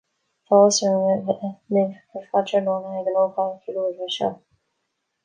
Tá 0.45 0.53
áthas 0.59 0.79
orm 0.91 1.03
a 1.09 1.17
bheith 1.27 1.75
libh 1.77 2.17
ar 2.21 2.25
fad 2.31 2.47
tráthnóna 2.53 2.97
ag 3.01 3.13
an 3.13 3.21
ócáid 3.25 3.61
cheiliúrtha 3.67 4.09
seo 4.17 4.33